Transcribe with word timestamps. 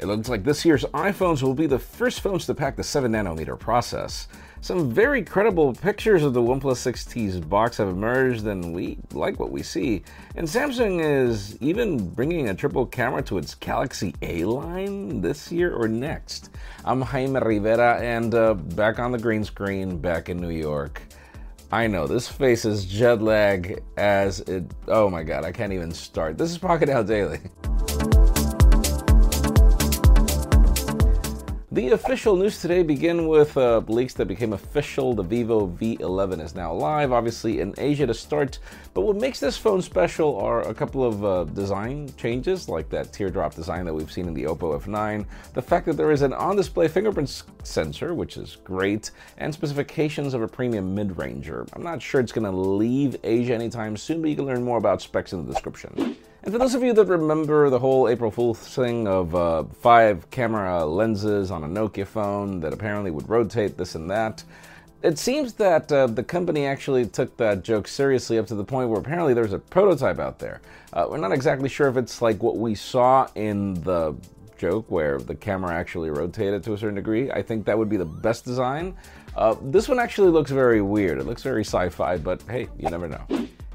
It 0.00 0.06
looks 0.06 0.28
like 0.28 0.42
this 0.42 0.64
year's 0.64 0.84
iPhones 0.86 1.40
will 1.40 1.54
be 1.54 1.68
the 1.68 1.78
first 1.78 2.20
phones 2.20 2.46
to 2.46 2.54
pack 2.54 2.74
the 2.74 2.82
7 2.82 3.12
nanometer 3.12 3.56
process. 3.56 4.26
Some 4.60 4.90
very 4.90 5.22
credible 5.22 5.72
pictures 5.72 6.24
of 6.24 6.34
the 6.34 6.40
OnePlus 6.40 6.82
6T's 6.82 7.38
box 7.38 7.76
have 7.76 7.86
emerged, 7.86 8.44
and 8.44 8.74
we 8.74 8.98
like 9.12 9.38
what 9.38 9.52
we 9.52 9.62
see. 9.62 10.02
And 10.34 10.48
Samsung 10.48 11.00
is 11.00 11.56
even 11.62 12.08
bringing 12.08 12.48
a 12.48 12.54
triple 12.56 12.86
camera 12.86 13.22
to 13.22 13.38
its 13.38 13.54
Galaxy 13.54 14.16
A 14.22 14.44
line 14.44 15.20
this 15.20 15.52
year 15.52 15.72
or 15.72 15.86
next. 15.86 16.50
I'm 16.84 17.00
Jaime 17.00 17.38
Rivera, 17.38 18.00
and 18.00 18.34
uh, 18.34 18.54
back 18.54 18.98
on 18.98 19.12
the 19.12 19.18
green 19.18 19.44
screen, 19.44 19.98
back 19.98 20.28
in 20.28 20.38
New 20.38 20.50
York. 20.50 21.02
I 21.70 21.86
know 21.86 22.08
this 22.08 22.26
face 22.26 22.64
is 22.64 22.84
jet 22.84 23.22
lag 23.22 23.80
as 23.96 24.40
it. 24.40 24.64
Oh 24.88 25.08
my 25.08 25.22
god, 25.22 25.44
I 25.44 25.52
can't 25.52 25.72
even 25.72 25.92
start. 25.92 26.36
This 26.36 26.50
is 26.50 26.58
Pocketnow 26.58 27.06
Daily. 27.06 27.38
The 31.74 31.90
official 31.90 32.36
news 32.36 32.60
today 32.60 32.84
begin 32.84 33.26
with 33.26 33.56
uh, 33.56 33.78
leaks 33.88 34.14
that 34.14 34.26
became 34.26 34.52
official. 34.52 35.12
The 35.12 35.24
Vivo 35.24 35.66
V11 35.66 36.40
is 36.40 36.54
now 36.54 36.72
live, 36.72 37.10
obviously 37.10 37.58
in 37.58 37.74
Asia 37.76 38.06
to 38.06 38.14
start. 38.14 38.60
But 38.94 39.00
what 39.00 39.16
makes 39.16 39.40
this 39.40 39.56
phone 39.56 39.82
special 39.82 40.38
are 40.38 40.60
a 40.68 40.72
couple 40.72 41.02
of 41.02 41.24
uh, 41.24 41.44
design 41.52 42.12
changes, 42.16 42.68
like 42.68 42.88
that 42.90 43.12
teardrop 43.12 43.56
design 43.56 43.86
that 43.86 43.92
we've 43.92 44.12
seen 44.12 44.28
in 44.28 44.34
the 44.34 44.44
Oppo 44.44 44.80
F9. 44.80 45.26
The 45.54 45.62
fact 45.62 45.86
that 45.86 45.96
there 45.96 46.12
is 46.12 46.22
an 46.22 46.32
on-display 46.32 46.86
fingerprint 46.86 47.42
sensor, 47.64 48.14
which 48.14 48.36
is 48.36 48.58
great, 48.62 49.10
and 49.38 49.52
specifications 49.52 50.32
of 50.32 50.42
a 50.42 50.46
premium 50.46 50.94
mid-ranger. 50.94 51.66
I'm 51.72 51.82
not 51.82 52.00
sure 52.00 52.20
it's 52.20 52.30
going 52.30 52.48
to 52.48 52.56
leave 52.56 53.16
Asia 53.24 53.52
anytime 53.52 53.96
soon, 53.96 54.20
but 54.20 54.30
you 54.30 54.36
can 54.36 54.46
learn 54.46 54.62
more 54.62 54.78
about 54.78 55.02
specs 55.02 55.32
in 55.32 55.44
the 55.44 55.52
description. 55.52 56.16
And 56.44 56.52
for 56.52 56.58
those 56.58 56.74
of 56.74 56.82
you 56.82 56.92
that 56.92 57.06
remember 57.06 57.70
the 57.70 57.78
whole 57.78 58.06
April 58.06 58.30
Fool's 58.30 58.58
thing 58.58 59.08
of 59.08 59.34
uh, 59.34 59.64
five 59.80 60.30
camera 60.30 60.84
lenses 60.84 61.50
on 61.50 61.64
a 61.64 61.66
Nokia 61.66 62.06
phone 62.06 62.60
that 62.60 62.74
apparently 62.74 63.10
would 63.10 63.26
rotate 63.30 63.78
this 63.78 63.94
and 63.94 64.10
that, 64.10 64.44
it 65.02 65.18
seems 65.18 65.54
that 65.54 65.90
uh, 65.90 66.06
the 66.06 66.22
company 66.22 66.66
actually 66.66 67.06
took 67.06 67.34
that 67.38 67.64
joke 67.64 67.88
seriously 67.88 68.36
up 68.36 68.46
to 68.48 68.54
the 68.54 68.64
point 68.64 68.90
where 68.90 69.00
apparently 69.00 69.32
there's 69.32 69.54
a 69.54 69.58
prototype 69.58 70.18
out 70.18 70.38
there. 70.38 70.60
Uh, 70.92 71.06
we're 71.08 71.16
not 71.16 71.32
exactly 71.32 71.70
sure 71.70 71.88
if 71.88 71.96
it's 71.96 72.20
like 72.20 72.42
what 72.42 72.58
we 72.58 72.74
saw 72.74 73.26
in 73.34 73.72
the 73.82 74.14
joke 74.58 74.84
where 74.90 75.18
the 75.18 75.34
camera 75.34 75.74
actually 75.74 76.10
rotated 76.10 76.62
to 76.64 76.74
a 76.74 76.78
certain 76.78 76.96
degree. 76.96 77.30
I 77.30 77.40
think 77.40 77.64
that 77.64 77.78
would 77.78 77.88
be 77.88 77.96
the 77.96 78.04
best 78.04 78.44
design. 78.44 78.94
Uh, 79.34 79.56
this 79.62 79.88
one 79.88 79.98
actually 79.98 80.30
looks 80.30 80.50
very 80.50 80.82
weird. 80.82 81.16
It 81.16 81.24
looks 81.24 81.42
very 81.42 81.64
sci 81.64 81.88
fi, 81.88 82.18
but 82.18 82.42
hey, 82.42 82.68
you 82.78 82.90
never 82.90 83.08
know. 83.08 83.26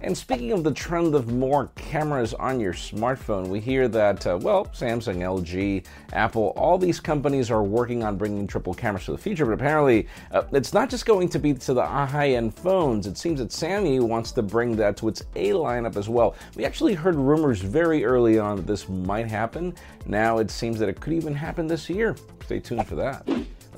And 0.01 0.17
speaking 0.17 0.53
of 0.53 0.63
the 0.63 0.71
trend 0.71 1.13
of 1.13 1.31
more 1.31 1.67
cameras 1.75 2.33
on 2.33 2.59
your 2.61 2.71
smartphone, 2.71 3.47
we 3.47 3.59
hear 3.59 3.89
that, 3.89 4.25
uh, 4.25 4.39
well, 4.41 4.65
Samsung, 4.67 5.17
LG, 5.17 5.85
Apple, 6.13 6.53
all 6.55 6.77
these 6.77 7.01
companies 7.01 7.51
are 7.51 7.63
working 7.63 8.03
on 8.03 8.15
bringing 8.15 8.47
triple 8.47 8.73
cameras 8.73 9.05
to 9.05 9.11
the 9.11 9.17
future, 9.17 9.45
but 9.45 9.51
apparently 9.51 10.07
uh, 10.31 10.43
it's 10.53 10.73
not 10.73 10.89
just 10.89 11.05
going 11.05 11.27
to 11.27 11.37
be 11.37 11.53
to 11.53 11.73
the 11.73 11.85
high 11.85 12.29
end 12.29 12.55
phones. 12.55 13.07
It 13.07 13.17
seems 13.17 13.39
that 13.39 13.49
Xiaomi 13.49 13.99
wants 13.99 14.31
to 14.33 14.41
bring 14.41 14.75
that 14.77 14.95
to 14.97 15.09
its 15.09 15.23
A 15.35 15.49
lineup 15.49 15.97
as 15.97 16.07
well. 16.07 16.35
We 16.55 16.63
actually 16.63 16.93
heard 16.93 17.15
rumors 17.15 17.59
very 17.59 18.05
early 18.05 18.39
on 18.39 18.55
that 18.55 18.67
this 18.67 18.87
might 18.87 19.27
happen. 19.27 19.75
Now 20.05 20.37
it 20.37 20.49
seems 20.49 20.79
that 20.79 20.87
it 20.87 21.01
could 21.01 21.13
even 21.13 21.35
happen 21.35 21.67
this 21.67 21.89
year. 21.89 22.15
Stay 22.45 22.59
tuned 22.59 22.87
for 22.87 22.95
that. 22.95 23.27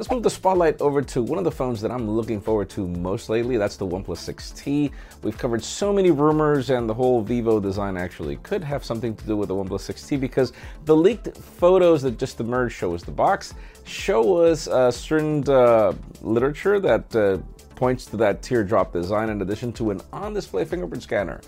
Let's 0.01 0.09
move 0.09 0.23
the 0.23 0.31
spotlight 0.31 0.81
over 0.81 1.03
to 1.03 1.21
one 1.21 1.37
of 1.37 1.43
the 1.43 1.51
phones 1.51 1.79
that 1.81 1.91
I'm 1.91 2.09
looking 2.09 2.41
forward 2.41 2.71
to 2.71 2.87
most 2.87 3.29
lately. 3.29 3.57
That's 3.57 3.77
the 3.77 3.85
OnePlus 3.85 4.33
6T. 4.33 4.91
We've 5.21 5.37
covered 5.37 5.63
so 5.63 5.93
many 5.93 6.09
rumors, 6.09 6.71
and 6.71 6.89
the 6.89 6.93
whole 6.95 7.21
Vivo 7.21 7.59
design 7.59 7.97
actually 7.97 8.37
could 8.37 8.63
have 8.63 8.83
something 8.83 9.15
to 9.15 9.25
do 9.27 9.37
with 9.37 9.49
the 9.49 9.53
OnePlus 9.53 9.93
6T 9.93 10.19
because 10.19 10.53
the 10.85 10.95
leaked 10.95 11.37
photos 11.37 12.01
that 12.01 12.17
just 12.17 12.39
emerged 12.39 12.73
show 12.73 12.95
us 12.95 13.03
the 13.03 13.11
box, 13.11 13.53
show 13.85 14.37
us 14.37 14.67
uh, 14.67 14.89
certain 14.89 15.47
uh, 15.47 15.93
literature 16.23 16.79
that 16.79 17.15
uh, 17.15 17.37
points 17.75 18.07
to 18.07 18.17
that 18.17 18.41
teardrop 18.41 18.93
design 18.93 19.29
in 19.29 19.43
addition 19.43 19.71
to 19.73 19.91
an 19.91 20.01
on 20.11 20.33
display 20.33 20.65
fingerprint 20.65 21.03
scanner. 21.03 21.41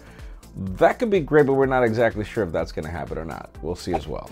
That 0.56 1.00
could 1.00 1.10
be 1.10 1.22
great, 1.22 1.48
but 1.48 1.54
we're 1.54 1.66
not 1.66 1.84
exactly 1.84 2.24
sure 2.24 2.44
if 2.44 2.52
that's 2.52 2.72
going 2.72 2.86
to 2.86 2.92
happen 2.92 3.18
or 3.18 3.26
not. 3.26 3.50
We'll 3.64 3.74
see 3.74 3.96
as 3.96 4.06
well. 4.06 4.30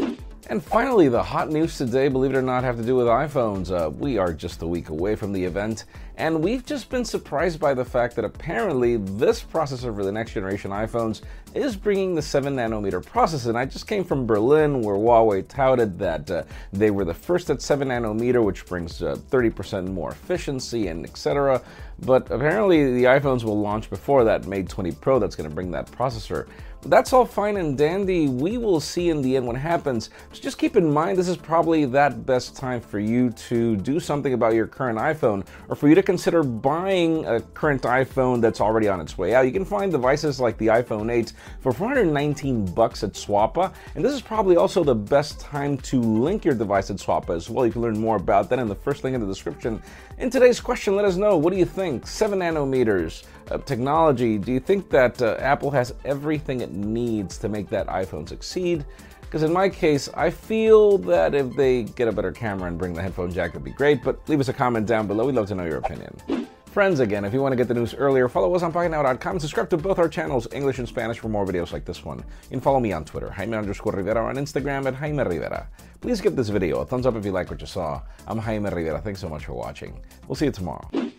And 0.52 0.62
finally, 0.62 1.08
the 1.08 1.24
hot 1.24 1.50
news 1.50 1.78
today, 1.78 2.10
believe 2.10 2.32
it 2.32 2.38
or 2.38 2.42
not, 2.42 2.66
have 2.66 2.76
to 2.76 2.84
do 2.84 2.98
with 2.98 3.08
iPhones. 3.08 3.72
Uh, 3.72 3.90
we 3.90 4.18
are 4.18 4.34
just 4.34 4.62
a 4.62 4.68
week 4.68 4.90
away 4.90 5.16
from 5.16 5.32
the 5.32 5.42
event, 5.42 5.86
and 6.18 6.44
we've 6.44 6.66
just 6.66 6.90
been 6.90 7.06
surprised 7.06 7.58
by 7.58 7.74
the 7.74 7.86
fact 7.86 8.18
that 8.18 8.26
apparently 8.26 8.98
this 8.98 9.42
processor 9.42 9.96
for 9.96 10.04
the 10.04 10.12
next 10.12 10.34
generation 10.34 10.72
iPhones 10.72 11.22
is 11.54 11.78
bringing 11.78 12.16
the 12.16 12.22
7 12.22 12.54
nanometer 12.54 13.02
process. 13.06 13.46
And 13.46 13.58
I 13.58 13.64
just 13.64 13.88
came 13.88 14.04
from 14.04 14.26
Berlin 14.26 14.82
where 14.82 14.98
Huawei 14.98 15.48
touted 15.48 15.98
that 16.00 16.30
uh, 16.30 16.44
they 16.74 16.92
were 16.92 17.06
the 17.06 17.14
first 17.14 17.50
at 17.50 17.62
7 17.62 17.88
nanometer, 17.88 18.44
which 18.44 18.66
brings 18.66 19.02
uh, 19.02 19.16
30% 19.30 19.88
more 19.88 20.12
efficiency 20.12 20.88
and 20.88 21.06
etc. 21.06 21.62
But 22.00 22.30
apparently, 22.30 22.94
the 22.94 23.06
iPhones 23.06 23.46
will 23.46 23.62
launch 23.62 23.90
before 23.90 24.26
that 24.26 24.48
Mate 24.48 24.68
20 24.68 24.92
Pro 24.96 25.18
that's 25.18 25.38
going 25.38 25.50
to 25.50 25.56
bring 25.56 25.72
that 25.72 25.90
processor. 25.90 26.50
That's 26.86 27.14
all 27.14 27.26
fine 27.26 27.58
and 27.58 27.78
dandy. 27.78 28.28
We 28.28 28.58
will 28.58 28.80
see 28.80 29.10
in 29.10 29.22
the 29.22 29.38
end 29.38 29.46
what 29.46 29.56
happens. 29.56 30.10
So 30.34 30.42
just 30.42 30.58
keep 30.58 30.76
in 30.76 30.92
mind 30.92 31.16
this 31.16 31.28
is 31.28 31.38
probably 31.38 31.86
that 31.86 32.26
best 32.26 32.56
time 32.56 32.82
for 32.82 32.98
you 32.98 33.30
to 33.30 33.76
do 33.78 34.00
something 34.00 34.34
about 34.34 34.56
your 34.56 34.66
current 34.66 34.98
iPhone 34.98 35.46
or 35.70 35.76
for 35.76 35.88
you 35.90 35.94
to 35.94 36.02
consider 36.02 36.42
buying 36.42 37.24
a 37.28 37.40
current 37.40 37.84
iPhone 37.84 38.42
that's 38.42 38.60
already 38.60 38.88
on 38.88 39.00
its 39.00 39.16
way 39.16 39.36
out. 39.36 39.46
You 39.46 39.52
can 39.52 39.64
find 39.64 39.92
devices 39.92 40.40
like 40.40 40.58
the 40.58 40.68
iPhone 40.68 41.12
8 41.12 41.34
for 41.60 41.72
419 41.72 42.66
bucks 42.74 43.04
at 43.04 43.14
Swappa, 43.14 43.72
and 43.94 44.04
this 44.04 44.14
is 44.14 44.22
probably 44.22 44.56
also 44.56 44.84
the 44.84 44.96
best 44.96 45.40
time 45.40 45.78
to 45.78 46.02
link 46.02 46.44
your 46.44 46.56
device 46.56 46.90
at 46.90 46.98
Swappa 46.98 47.36
as 47.36 47.48
well. 47.48 47.64
You 47.64 47.72
can 47.72 47.84
learn 47.84 48.00
more 48.00 48.16
about 48.16 48.50
that 48.50 48.58
in 48.58 48.68
the 48.68 48.76
first 48.76 49.04
link 49.04 49.14
in 49.14 49.22
the 49.22 49.28
description. 49.28 49.84
In 50.18 50.32
today's 50.32 50.60
question, 50.60 50.96
let 50.96 51.06
us 51.06 51.16
know 51.16 51.38
what 51.38 51.54
do 51.54 51.60
you 51.60 51.66
think? 51.66 52.08
7 52.08 52.40
nanometers 52.40 53.24
uh, 53.52 53.58
technology, 53.60 54.38
do 54.38 54.52
you 54.52 54.60
think 54.60 54.90
that 54.90 55.22
uh, 55.22 55.36
Apple 55.40 55.72
has 55.72 55.94
everything 56.06 56.62
it 56.72 56.78
needs 56.78 57.38
to 57.40 57.50
make 57.50 57.70
that 57.70 57.88
iPhone 57.88 58.28
succeed? 58.28 58.86
Because 59.22 59.44
in 59.44 59.54
my 59.54 59.70
case, 59.70 60.10
I 60.14 60.30
feel 60.30 60.98
that 61.00 61.34
if 61.34 61.56
they 61.56 61.84
get 61.84 62.08
a 62.08 62.12
better 62.12 62.32
camera 62.32 62.68
and 62.68 62.78
bring 62.78 62.94
the 62.94 63.02
headphone 63.02 63.32
jack, 63.32 63.52
that'd 63.52 63.64
be 63.64 63.72
great. 63.72 64.04
But 64.04 64.28
leave 64.28 64.40
us 64.40 64.50
a 64.50 64.54
comment 64.54 64.88
down 64.88 65.08
below. 65.08 65.26
We'd 65.26 65.36
love 65.36 65.48
to 65.48 65.56
know 65.56 65.66
your 65.66 65.78
opinion. 65.78 66.48
Friends, 66.66 67.02
again, 67.02 67.26
if 67.26 67.34
you 67.34 67.42
want 67.42 67.52
to 67.52 67.58
get 67.58 67.68
the 67.68 67.74
news 67.74 67.94
earlier, 67.94 68.30
follow 68.30 68.54
us 68.56 68.64
on 68.64 68.72
PocketNow.com 68.72 69.32
and 69.32 69.42
subscribe 69.42 69.70
to 69.72 69.78
both 69.78 70.00
our 70.00 70.08
channels, 70.08 70.48
English 70.54 70.80
and 70.80 70.88
Spanish, 70.88 71.20
for 71.20 71.28
more 71.28 71.46
videos 71.46 71.74
like 71.74 71.84
this 71.84 72.06
one. 72.06 72.20
You 72.20 72.50
can 72.52 72.62
follow 72.62 72.80
me 72.80 72.94
on 72.94 73.04
Twitter, 73.04 73.30
Jaime 73.30 73.58
underscore 73.58 73.92
Rivera, 73.92 74.26
on 74.26 74.36
Instagram 74.36 74.86
at 74.86 74.96
Jaime 74.96 75.22
Rivera. 75.24 75.68
Please 76.00 76.22
give 76.22 76.38
this 76.38 76.48
video 76.48 76.80
a 76.80 76.86
thumbs 76.86 77.06
up 77.06 77.16
if 77.16 77.26
you 77.26 77.34
like 77.34 77.50
what 77.50 77.60
you 77.60 77.68
saw. 77.68 78.02
I'm 78.26 78.38
Jaime 78.38 78.70
Rivera. 78.70 79.02
Thanks 79.02 79.20
so 79.20 79.28
much 79.28 79.46
for 79.46 79.54
watching. 79.54 80.00
We'll 80.28 80.38
see 80.38 80.46
you 80.46 80.52
tomorrow. 80.52 81.12